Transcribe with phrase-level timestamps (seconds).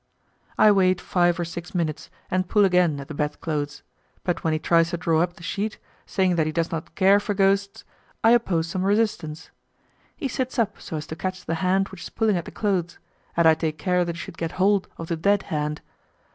[0.57, 3.83] I wait five or six minutes, and pull again at the bedclothes;
[4.23, 5.77] but when he tries to draw up the sheet,
[6.07, 7.83] saying that he does not care for ghosts,
[8.23, 9.51] I oppose some resistance.
[10.17, 12.97] He sits up so as to catch the hand which is pulling at the clothes,
[13.37, 15.81] and I take care that he should get hold of the dead hand.